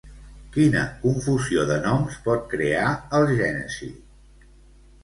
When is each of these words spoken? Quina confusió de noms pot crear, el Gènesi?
Quina 0.53 0.81
confusió 1.03 1.65
de 1.73 1.77
noms 1.85 2.17
pot 2.29 2.49
crear, 2.55 2.89
el 3.21 3.31
Gènesi? 3.43 3.93